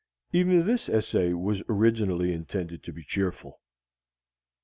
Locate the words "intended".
2.33-2.81